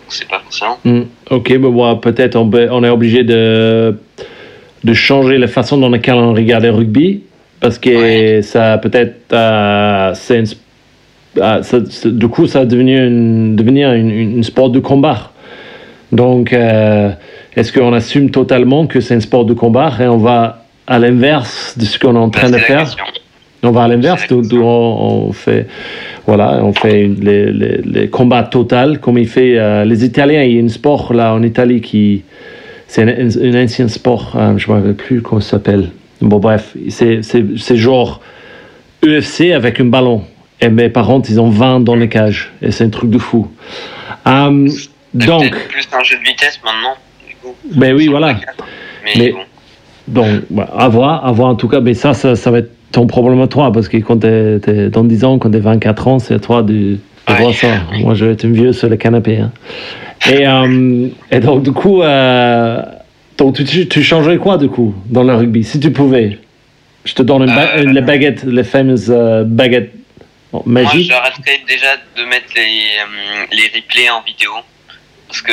On 0.06 0.10
sait 0.10 0.24
pas 0.26 0.40
forcément. 0.40 0.78
Mm. 0.84 1.02
Ok, 1.30 1.50
mais 1.50 1.58
bon, 1.58 1.96
peut-être 1.96 2.36
on, 2.36 2.50
est 2.84 2.88
obligé 2.88 3.22
de, 3.24 3.96
de 4.84 4.92
changer 4.94 5.38
la 5.38 5.46
façon 5.48 5.76
dans 5.78 5.88
laquelle 5.88 6.14
on 6.14 6.34
regarde 6.34 6.64
le 6.64 6.70
rugby, 6.72 7.22
parce 7.60 7.78
que 7.78 7.90
Ouais. 8.36 8.42
ça 8.42 8.78
peut-être, 8.78 9.32
euh, 9.32 10.12
c'est 10.14 10.44
ça- 11.36 11.80
du 12.04 12.28
coup, 12.28 12.46
ça 12.46 12.58
va 12.60 12.64
devenir 12.66 13.02
une, 13.04 13.56
devenir 13.56 13.92
une, 13.94 14.10
une- 14.10 14.32
une 14.38 14.42
sport 14.44 14.68
de 14.70 14.80
combat. 14.80 15.30
Donc, 16.10 16.52
euh, 16.52 17.10
est-ce 17.56 17.72
qu'on 17.72 17.92
assume 17.92 18.30
totalement 18.30 18.86
que 18.86 19.00
c'est 19.00 19.14
un 19.14 19.20
sport 19.20 19.44
de 19.44 19.54
combat 19.54 19.92
et 20.00 20.06
on 20.06 20.18
va 20.18 20.64
à 20.86 20.98
l'inverse 20.98 21.76
de 21.78 21.84
ce 21.84 21.98
qu'on 21.98 22.14
est 22.14 22.18
en 22.18 22.30
train 22.30 22.50
de 22.50 22.58
faire 22.58 22.80
question. 22.80 23.04
on 23.62 23.70
va 23.70 23.84
à 23.84 23.88
l'inverse, 23.88 24.26
d'où 24.28 24.62
on, 24.62 25.26
on 25.28 25.32
fait, 25.32 25.66
voilà, 26.26 26.64
on 26.64 26.72
fait 26.72 27.06
les, 27.06 27.52
les, 27.52 27.78
les 27.78 28.08
combats 28.08 28.42
total, 28.42 29.00
comme 29.00 29.18
il 29.18 29.28
fait 29.28 29.58
euh, 29.58 29.84
les 29.84 30.04
Italiens. 30.04 30.42
Il 30.42 30.56
y 30.56 30.60
a 30.60 30.64
un 30.64 30.68
sport 30.68 31.12
là 31.12 31.34
en 31.34 31.42
Italie 31.42 31.80
qui, 31.80 32.24
c'est 32.88 33.02
un, 33.02 33.64
ancien 33.64 33.88
sport, 33.88 34.34
euh, 34.36 34.58
je 34.58 34.68
ne 34.68 34.74
me 34.74 34.78
rappelle 34.78 34.96
plus 34.96 35.22
comment 35.22 35.40
ça 35.40 35.52
s'appelle. 35.52 35.90
Bon 36.20 36.38
bref, 36.38 36.76
c'est 36.88 37.76
genre 37.76 38.20
UFC 39.02 39.52
avec 39.52 39.80
un 39.80 39.86
ballon. 39.86 40.24
Et 40.60 40.68
mes 40.68 40.88
parents, 40.88 41.20
ils 41.28 41.40
ont 41.40 41.48
20 41.48 41.80
dans 41.80 41.96
les 41.96 42.08
cages. 42.08 42.52
Et 42.62 42.70
c'est 42.70 42.84
un 42.84 42.90
truc 42.90 43.10
de 43.10 43.18
fou. 43.18 43.50
C'est 44.24 45.26
donc, 45.26 45.50
plus 45.68 45.88
un 45.92 46.02
jeu 46.04 46.16
de 46.18 46.22
vitesse 46.22 46.60
maintenant. 46.64 46.94
Ben 47.74 47.94
oui, 47.94 48.08
voilà. 48.08 48.36
Mais, 49.04 49.12
Mais- 49.16 49.32
bon. 49.32 49.38
Donc, 50.08 50.26
ouais, 50.50 50.64
à 50.76 50.88
voir, 50.88 51.24
à 51.26 51.32
voir 51.32 51.48
en 51.48 51.54
tout 51.54 51.68
cas. 51.68 51.80
Mais 51.80 51.94
ça, 51.94 52.12
ça, 52.14 52.34
ça 52.36 52.50
va 52.50 52.58
être 52.58 52.70
ton 52.90 53.06
problème 53.06 53.40
à 53.40 53.46
toi, 53.46 53.72
parce 53.72 53.88
que 53.88 53.96
quand 53.98 54.18
t'es, 54.18 54.58
t'es 54.60 54.90
dans 54.90 55.04
10 55.04 55.24
ans, 55.24 55.38
quand 55.38 55.50
t'es 55.50 55.60
24 55.60 56.08
ans, 56.08 56.18
c'est 56.18 56.34
à 56.34 56.38
toi 56.38 56.62
de, 56.62 56.72
de 56.72 56.98
Ouais. 57.28 57.36
voir 57.40 57.54
ça. 57.54 57.68
Moi, 58.00 58.14
je 58.14 58.24
vais 58.26 58.32
être 58.32 58.44
un 58.44 58.50
vieux 58.52 58.72
sur 58.72 58.88
le 58.88 58.96
canapé. 58.96 59.38
hein. 59.38 59.52
Et, 60.30 60.46
euh, 60.46 61.08
et 61.30 61.40
donc, 61.40 61.62
du 61.62 61.72
coup, 61.72 62.02
euh, 62.02 62.82
donc, 63.38 63.54
tu, 63.64 63.88
tu, 63.88 64.02
changerais 64.02 64.38
quoi, 64.38 64.58
du 64.58 64.68
coup, 64.68 64.94
dans 65.06 65.22
le 65.22 65.34
rugby, 65.34 65.64
si 65.64 65.80
tu 65.80 65.90
pouvais? 65.90 66.38
Je 67.04 67.14
te 67.14 67.22
donne 67.22 67.42
une 67.42 67.54
ba- 67.54 67.76
Euh, 67.76 67.82
une- 67.84 67.92
les 67.92 68.00
baguettes, 68.02 68.44
les 68.44 68.62
fameuses 68.64 69.12
baguettes 69.46 69.92
bon, 70.52 70.62
Moi, 70.66 70.82
magiques. 70.82 71.08
j'arrêterais 71.10 71.60
déjà 71.66 71.96
de 72.16 72.24
mettre 72.28 72.46
les, 72.54 73.56
les 73.56 73.66
replays 73.74 74.10
en 74.10 74.22
vidéo. 74.24 74.50
Parce 75.26 75.42
que 75.42 75.52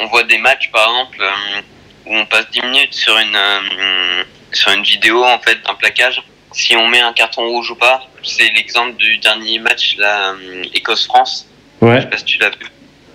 on 0.00 0.06
voit 0.06 0.24
des 0.24 0.38
matchs, 0.38 0.70
par 0.72 0.88
exemple, 0.88 1.18
euh, 1.20 1.60
où 2.06 2.14
on 2.16 2.26
passe 2.26 2.50
10 2.50 2.62
minutes 2.62 2.94
sur 2.94 3.16
une, 3.18 3.36
euh, 3.36 4.22
sur 4.52 4.72
une 4.72 4.82
vidéo, 4.82 5.24
en 5.24 5.38
fait, 5.38 5.58
d'un 5.66 5.74
plaquage. 5.74 6.22
Si 6.52 6.74
on 6.76 6.88
met 6.88 7.00
un 7.00 7.12
carton 7.12 7.46
rouge 7.46 7.70
ou 7.70 7.76
pas, 7.76 8.02
c'est 8.22 8.50
l'exemple 8.54 8.96
du 8.96 9.18
dernier 9.18 9.58
match, 9.60 9.96
là, 9.98 10.32
euh, 10.32 10.62
Écosse-France. 10.74 11.46
Je 11.80 11.86
Ouais, 11.86 12.00
sais 12.00 12.08
pas 12.08 12.18
si 12.18 12.24
tu 12.24 12.38
l'as 12.38 12.50
vu. 12.50 12.66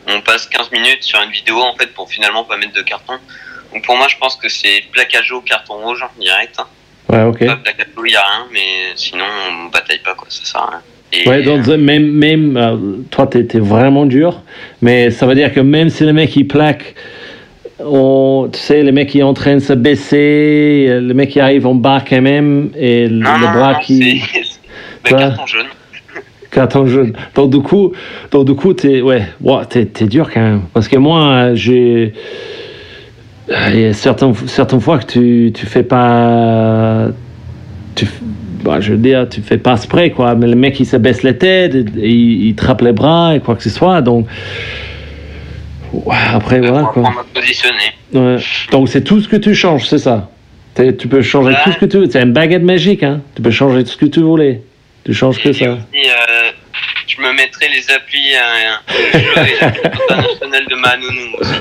On 0.08 0.22
passe 0.22 0.46
15 0.48 0.72
minutes 0.72 1.04
sur 1.04 1.22
une 1.22 1.32
vidéo, 1.32 1.60
en 1.62 1.76
fait, 1.76 1.88
pour 1.94 2.10
finalement 2.10 2.44
pas 2.44 2.58
mettre 2.58 2.74
de 2.74 2.82
carton. 2.82 3.14
Donc 3.74 3.84
pour 3.84 3.98
moi, 3.98 4.08
je 4.08 4.16
pense 4.18 4.36
que 4.38 4.48
c'est 4.48 4.84
plaquage 4.92 5.32
au 5.32 5.42
carton 5.42 5.76
rouge, 5.76 6.06
direct. 6.20 6.56
Hein. 6.60 6.68
ouais, 7.10 7.24
ok. 7.24 7.46
Pas 7.46 7.56
plaquage 7.58 7.88
il 8.06 8.12
y 8.12 8.16
a 8.16 8.22
rien, 8.24 8.48
mais 8.52 8.94
sinon, 8.96 9.26
on 9.50 9.66
bataille 9.66 10.00
pas, 10.00 10.14
quoi, 10.16 10.28
ça 10.30 10.46
sert 10.46 10.62
à 10.62 10.70
rien. 10.72 10.82
Et, 11.12 11.28
Ouais, 11.28 11.42
donc 11.44 11.66
même, 11.68 12.12
même 12.12 13.06
toi, 13.12 13.28
t'es 13.28 13.40
es 13.54 13.60
vraiment 13.60 14.06
dur, 14.06 14.42
mais 14.86 15.10
ça 15.10 15.26
veut 15.26 15.34
dire 15.34 15.52
que 15.52 15.60
même 15.60 15.90
si 15.90 16.04
le 16.06 16.14
mec 16.14 16.36
il 16.36 16.48
plaque, 16.48 16.94
on, 17.80 18.48
tu 18.54 18.60
sais, 18.60 18.84
le 18.84 18.92
mec 18.92 19.10
qui 19.10 19.20
est 19.20 19.24
en 19.24 19.34
train 19.34 19.56
de 19.56 19.60
se 19.60 19.74
baisser, 19.74 20.88
le 21.02 21.14
mec 21.14 21.30
qui 21.32 21.40
arrive 21.40 21.66
en 21.66 21.74
bas 21.74 22.04
quand 22.08 22.22
même, 22.22 22.70
et 22.78 23.08
le, 23.08 23.16
Non, 23.18 23.34
le 23.40 23.46
non, 23.48 23.52
bras 23.54 23.74
non, 23.74 23.80
qui. 23.80 24.22
c'est- 24.22 25.10
carton 25.10 25.46
jaune. 25.48 25.66
Carton 26.52 26.86
jaune. 26.86 27.14
Donc 27.34 27.50
du 27.50 27.60
coup, 27.60 27.92
donc, 28.32 28.46
du 28.46 28.54
coup, 28.56 28.74
t'es 28.74 29.02
ouais, 29.02 29.24
ouais, 29.42 29.66
t'es 29.70 29.86
t'es 29.86 30.06
dur 30.06 30.30
quand 30.32 30.42
même, 30.42 30.62
parce 30.74 30.88
que 30.88 30.98
moi, 30.98 31.54
j'ai 31.56 32.14
il 33.74 33.80
y 33.80 33.86
a 33.86 33.94
certaines, 33.94 34.34
certaines 34.48 34.82
fois 34.82 34.98
que 35.00 35.06
tu, 35.06 35.52
tu 35.54 35.66
fais 35.66 35.84
pas. 35.84 37.08
Tu, 37.96 38.08
bah, 38.66 38.82
je 38.82 38.92
veux 38.92 38.98
dire, 38.98 39.30
tu 39.30 39.42
fais 39.42 39.58
pas 39.58 39.78
spray, 39.78 40.12
quoi. 40.12 40.36
Mais 40.36 40.48
le 40.48 40.56
mec, 40.56 40.80
il 40.80 40.86
se 40.86 40.98
baisse 40.98 41.24
les 41.24 41.38
têtes, 41.38 41.76
et, 41.76 41.86
et 42.00 42.10
il, 42.10 42.48
il 42.48 42.56
trappe 42.56 42.82
les 42.82 42.92
bras 42.92 43.36
et 43.36 43.40
quoi 43.40 43.56
que 43.56 43.64
ce 43.64 43.70
soit. 43.70 44.02
Donc. 44.02 44.28
Après, 46.34 46.60
voilà, 46.60 46.90
quoi. 46.94 47.04
Ouais. 48.14 48.38
Donc, 48.72 48.90
c'est 48.90 49.04
tout 49.04 49.22
ce 49.22 49.30
que 49.30 49.38
tu 49.38 49.56
changes, 49.56 49.88
c'est 49.88 50.00
ça? 50.00 50.30
Tu 50.76 51.08
peux 51.08 51.22
changer 51.22 51.56
tout 51.64 51.72
ce 51.72 51.78
que 51.78 51.86
tu 51.86 51.98
veux. 52.00 52.10
C'est 52.10 52.22
une 52.22 52.34
baguette 52.34 52.64
magique, 52.64 53.04
hein. 53.04 53.22
Tu 53.36 53.42
peux 53.42 53.52
changer 53.52 53.84
tout 53.86 53.92
ce 53.92 53.98
que 53.98 54.08
tu 54.08 54.20
voulais. 54.20 54.62
Tu 55.06 55.14
changes 55.14 55.42
que 55.42 55.54
ça. 55.54 55.72
aussi, 55.72 56.10
euh, 56.10 56.52
je 57.16 57.22
me 57.22 57.34
mettrai 57.34 57.68
les 57.70 57.94
applis 57.94 58.32
et 58.32 59.36
l'appli 59.36 59.86
internationale 59.86 60.66
de 60.70 60.76
ma 60.76 60.98
nounou 60.98 61.36
aussi. 61.40 61.54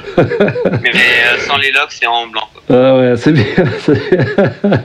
Mais 0.83 0.91
euh, 0.91 1.39
sans 1.47 1.57
les 1.59 1.71
locks, 1.71 1.91
c'est 1.91 2.07
en 2.07 2.27
blanc. 2.27 2.49
quoi. 2.53 2.63
Ah 2.77 2.97
ouais, 2.97 3.15
c'est 3.17 3.33
bien. 3.33 3.45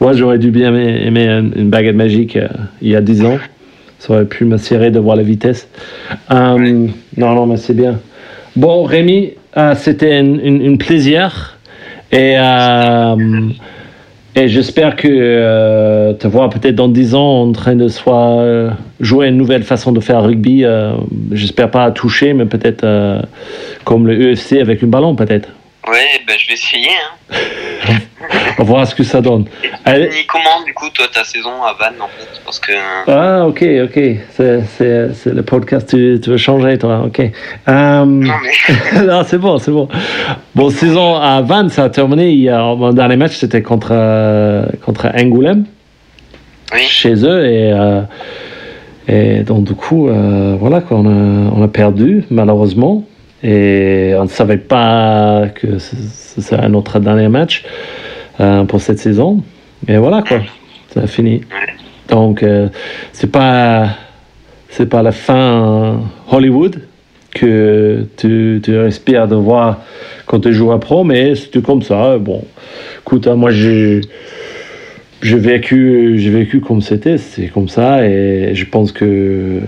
Moi, 0.00 0.12
j'aurais 0.14 0.38
dû 0.38 0.50
bien 0.50 0.68
aimer, 0.68 1.06
aimer 1.06 1.26
une, 1.56 1.70
baguette 1.70 1.96
magique 1.96 2.36
euh, 2.36 2.48
il 2.80 2.90
y 2.90 2.96
a 2.96 3.00
10 3.00 3.24
ans. 3.24 3.38
Ça 3.98 4.12
aurait 4.12 4.26
pu 4.26 4.44
m'assurer 4.44 4.90
de 4.90 4.98
voir 4.98 5.16
la 5.16 5.22
vitesse. 5.22 5.68
Euh, 6.30 6.88
Non, 7.16 7.34
non, 7.34 7.46
mais 7.46 7.56
c'est 7.56 7.74
bien. 7.74 8.00
Bon, 8.56 8.84
Rémi, 8.84 9.32
c'était 9.76 10.14
un 10.14 10.24
une, 10.24 10.62
une 10.62 10.78
plaisir. 10.78 11.58
Et, 12.12 12.36
et 14.36 14.48
j'espère 14.48 14.96
que 14.96 15.06
euh, 15.08 16.12
te 16.12 16.26
voir 16.26 16.48
peut-être 16.48 16.74
dans 16.74 16.88
10 16.88 17.14
ans 17.14 17.42
en 17.42 17.52
train 17.52 17.76
de 17.76 17.88
soit 17.88 18.40
euh, 18.40 18.70
jouer 19.00 19.28
une 19.28 19.36
nouvelle 19.36 19.62
façon 19.62 19.92
de 19.92 20.00
faire 20.00 20.22
rugby. 20.22 20.64
euh, 20.64 20.92
j'espère 21.30 21.70
pas 21.70 21.84
à 21.84 21.90
toucher, 21.92 22.32
mais 22.32 22.44
peut-être 22.44 22.84
comme 23.84 24.06
le 24.06 24.32
UFC 24.32 24.54
avec 24.60 24.82
un 24.82 24.88
ballon, 24.88 25.14
peut-être. 25.14 25.48
Ouais, 25.86 26.20
ben, 26.26 26.34
je 26.38 26.46
vais 26.48 26.54
essayer. 26.54 26.88
Hein. 27.30 27.36
On 28.58 28.62
va 28.62 28.64
voir 28.64 28.86
ce 28.86 28.94
que 28.94 29.02
ça 29.02 29.20
donne. 29.20 29.44
Allez. 29.84 30.08
Ni 30.08 30.24
comment, 30.26 30.62
du 30.64 30.72
coup, 30.72 30.88
toi, 30.88 31.06
ta 31.12 31.24
saison 31.24 31.62
à 31.62 31.74
Vannes, 31.78 32.00
en 32.00 32.08
fait? 32.08 32.40
Parce 32.42 32.58
que. 32.58 32.72
Ah, 33.06 33.46
ok, 33.46 33.62
ok. 33.84 34.00
C'est, 34.30 35.26
le 35.26 35.42
podcast, 35.42 35.90
tu, 35.90 36.18
tu 36.22 36.30
veux 36.30 36.36
changer, 36.38 36.78
toi, 36.78 37.02
ok. 37.06 37.20
Euh, 37.20 38.04
Non, 38.06 38.32
mais. 38.42 39.02
non, 39.06 39.22
c'est 39.26 39.36
bon, 39.36 39.58
c'est 39.58 39.72
bon. 39.72 39.88
Bon, 40.54 40.70
saison 40.70 41.16
à 41.16 41.42
Vannes, 41.42 41.68
ça 41.68 41.84
a 41.84 41.90
terminé. 41.90 42.30
Il 42.30 42.40
y 42.40 42.48
a, 42.48 42.60
mon 42.74 42.92
dernier 42.94 43.16
match, 43.16 43.36
c'était 43.36 43.62
contre, 43.62 43.88
euh, 43.90 44.64
contre 44.86 45.06
Angoulême, 45.14 45.66
Oui. 46.72 46.80
chez 46.88 47.14
eux. 47.26 47.44
Et, 47.46 47.72
euh, 47.72 48.00
et 49.06 49.40
donc, 49.42 49.64
du 49.64 49.74
coup, 49.74 50.08
euh, 50.08 50.56
voilà, 50.58 50.80
quoi, 50.80 50.96
on, 50.96 51.06
a, 51.06 51.50
on 51.54 51.62
a 51.62 51.68
perdu, 51.68 52.24
malheureusement. 52.30 53.04
Et 53.44 54.14
on 54.18 54.24
ne 54.24 54.28
savait 54.28 54.56
pas 54.56 55.44
que 55.54 55.78
ce 55.78 56.40
serait 56.40 56.68
notre 56.68 56.98
dernier 56.98 57.28
match 57.28 57.62
euh, 58.40 58.64
pour 58.64 58.80
cette 58.80 58.98
saison. 58.98 59.42
Et 59.86 59.98
voilà, 59.98 60.22
quoi. 60.22 60.40
Ça 60.94 61.02
a 61.02 61.06
fini. 61.06 61.42
Donc, 62.08 62.42
euh, 62.42 62.68
c'est 63.12 63.30
pas 63.30 63.90
c'est 64.70 64.86
pas 64.86 65.02
la 65.02 65.12
fin 65.12 66.00
Hollywood 66.32 66.80
que 67.34 68.06
tu, 68.16 68.60
tu 68.62 68.72
de 68.72 69.34
voir 69.34 69.80
quand 70.26 70.40
tu 70.40 70.52
joues 70.52 70.72
à 70.72 70.80
pro, 70.80 71.04
mais 71.04 71.34
c'est 71.34 71.62
comme 71.62 71.82
ça. 71.82 72.18
Bon, 72.18 72.44
écoute, 73.00 73.26
hein, 73.26 73.34
moi 73.34 73.50
j'ai 73.50 74.00
j'ai 75.22 75.38
vécu, 75.38 76.14
j'ai 76.18 76.30
vécu 76.30 76.60
comme 76.60 76.80
c'était, 76.80 77.18
c'est 77.18 77.48
comme 77.48 77.68
ça, 77.68 78.06
et 78.06 78.54
je 78.54 78.64
pense 78.66 78.92
que 78.92 79.60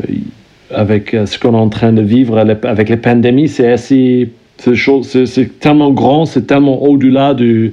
avec 0.75 1.17
ce 1.27 1.39
qu'on 1.39 1.55
est 1.55 1.57
en 1.57 1.69
train 1.69 1.93
de 1.93 2.03
vivre 2.03 2.39
avec 2.39 2.89
les 2.89 2.97
pandémies, 2.97 3.49
c'est 3.49 3.71
assez, 3.71 4.31
c'est 4.59 5.61
tellement 5.61 5.91
grand, 5.91 6.27
c'est 6.27 6.47
tellement 6.47 6.83
au-delà 6.83 7.35
du, 7.35 7.73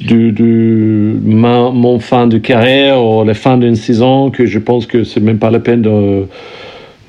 du, 0.00 0.32
du 0.32 1.16
mon 1.22 1.98
fin 1.98 2.26
de 2.26 2.38
carrière 2.38 3.02
ou 3.02 3.24
la 3.24 3.34
fin 3.34 3.58
d'une 3.58 3.76
saison 3.76 4.30
que 4.30 4.46
je 4.46 4.58
pense 4.58 4.86
que 4.86 5.04
c'est 5.04 5.20
même 5.20 5.38
pas 5.38 5.50
la 5.50 5.60
peine 5.60 5.82
de 5.82 6.26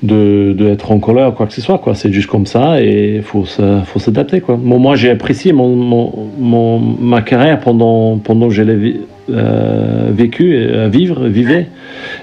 de, 0.02 0.76
en 0.88 0.98
colère 0.98 1.32
quoi 1.34 1.46
que 1.46 1.52
ce 1.52 1.60
soit 1.60 1.78
quoi. 1.78 1.94
C'est 1.94 2.12
juste 2.12 2.28
comme 2.28 2.46
ça 2.46 2.82
et 2.82 3.20
faut 3.22 3.44
faut 3.44 3.98
s'adapter 3.98 4.40
quoi. 4.40 4.56
Moi 4.56 4.96
j'ai 4.96 5.10
apprécié 5.10 5.52
mon, 5.52 5.74
mon, 5.76 6.78
ma 6.78 7.22
carrière 7.22 7.60
pendant 7.60 8.18
pendant 8.18 8.48
que 8.48 8.54
je 8.54 8.62
l'ai 8.62 9.00
euh, 9.30 10.10
vécu 10.10 10.68
à 10.74 10.88
vivre 10.88 11.26
vivais. 11.26 11.68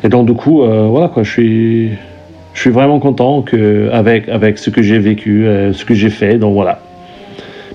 Et 0.04 0.10
donc 0.10 0.28
du 0.28 0.34
coup 0.34 0.62
euh, 0.62 0.88
voilà 0.90 1.08
quoi 1.08 1.24
je 1.24 1.32
suis 1.32 1.90
je 2.54 2.62
suis 2.62 2.70
vraiment 2.70 3.00
content 3.00 3.42
que 3.42 3.90
avec 3.92 4.28
avec 4.30 4.58
ce 4.58 4.70
que 4.70 4.82
j'ai 4.82 5.00
vécu 5.00 5.46
euh, 5.46 5.74
ce 5.74 5.86
que 5.86 5.94
j'ai 5.94 6.10
fait 6.10 6.38
donc 6.38 6.54
voilà 6.54 6.80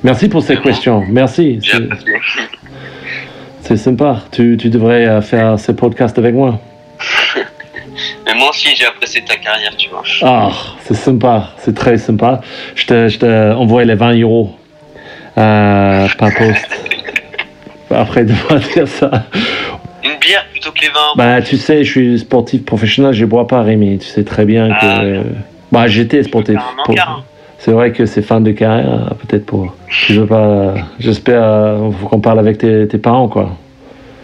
merci 0.03 0.29
pour 0.29 0.43
cette 0.43 0.61
question 0.63 1.05
merci 1.09 1.61
c'est 3.61 3.77
sympa 3.77 4.23
tu, 4.31 4.57
tu 4.57 4.69
devrais 4.69 5.23
faire 5.23 5.59
ce 5.59 5.73
podcast 5.73 6.19
avec 6.19 6.35
moi 6.35 6.61
mais 8.27 8.35
moi 8.35 8.51
aussi, 8.51 8.75
j'ai 8.75 8.87
apprécié 8.87 9.23
ta 9.23 9.37
carrière, 9.37 9.77
tu 9.77 9.91
vois. 9.91 10.03
Ah, 10.23 10.51
c'est 10.81 10.95
sympa, 10.95 11.51
c'est 11.59 11.75
très 11.75 11.99
sympa. 11.99 12.41
Je 12.75 12.87
te, 12.87 13.09
je 13.09 13.19
te 13.19 13.53
envoie 13.53 13.85
les 13.85 13.95
20 13.95 14.21
euros 14.21 14.55
euh, 15.37 16.09
par 16.19 16.35
poste. 16.35 16.81
Après 17.91 18.25
devoir 18.25 18.61
dire 18.61 18.89
ça. 18.89 19.27
Une 20.05 20.19
bière 20.19 20.47
plutôt 20.51 20.71
que 20.71 20.81
les 20.81 20.89
20 20.89 20.95
Bah, 21.17 21.43
tu 21.43 21.57
sais, 21.57 21.83
je 21.85 21.91
suis 21.91 22.19
sportif 22.19 22.65
professionnel, 22.65 23.13
je 23.15 23.25
bois 23.25 23.47
pas, 23.47 23.63
Rémi. 23.63 23.99
Tu 23.99 24.07
sais 24.07 24.25
très 24.25 24.45
bien 24.45 24.69
que. 24.69 24.75
Ah, 24.83 25.23
bah, 25.73 25.87
j'étais 25.87 26.23
sportif. 26.23 26.59
C'est 27.59 27.71
vrai 27.73 27.93
que 27.93 28.05
c'est 28.05 28.21
fin 28.21 28.41
de 28.43 28.53
carrière, 28.53 29.15
peut-être 29.27 29.47
pour. 29.47 29.75
Je 29.89 30.21
veux 30.21 30.27
pas. 30.27 30.75
J'espère. 30.99 31.79
Faut 32.01 32.09
qu'on 32.09 32.21
parle 32.21 32.39
avec 32.39 32.59
tes, 32.59 32.87
tes 32.87 32.99
parents, 32.99 33.29
quoi. 33.29 33.57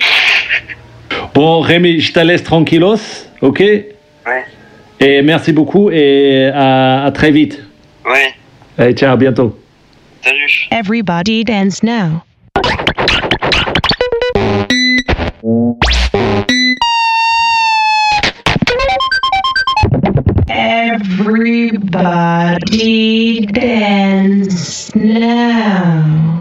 Bon, 1.35 1.61
Rémi, 1.61 2.01
je 2.01 2.13
te 2.13 2.21
laisse 2.21 2.43
tranquillos, 2.43 2.97
ok? 3.41 3.61
Ouais. 3.61 4.45
Et 4.99 5.23
merci 5.23 5.53
beaucoup 5.53 5.91
et 5.91 6.51
à, 6.53 7.05
à 7.05 7.11
très 7.13 7.31
vite. 7.31 7.63
Ouais. 8.05 8.35
Allez, 8.77 8.93
ciao, 8.95 9.13
à 9.13 9.17
bientôt. 9.17 9.59
Salut. 10.23 10.69
Everybody 10.71 11.45
dance 11.45 11.83
now. 11.83 12.23
Everybody 20.51 22.17
dance 23.47 24.95
now. 24.95 26.40